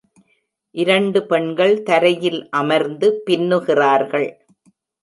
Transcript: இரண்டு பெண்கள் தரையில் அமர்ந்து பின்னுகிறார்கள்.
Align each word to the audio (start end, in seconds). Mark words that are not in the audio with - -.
இரண்டு 0.75 1.19
பெண்கள் 1.25 1.83
தரையில் 1.83 2.49
அமர்ந்து 2.49 3.21
பின்னுகிறார்கள். 3.29 4.29